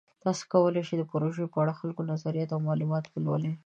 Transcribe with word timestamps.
تاسو 0.23 0.41
کولی 0.51 0.81
شئ 0.87 0.95
د 0.97 1.03
پروژې 1.11 1.45
په 1.53 1.57
اړه 1.61 1.73
د 1.73 1.77
خلکو 1.79 2.01
نظریات 2.11 2.49
او 2.53 2.59
معلومات 2.67 3.03
ولولئ. 3.07 3.53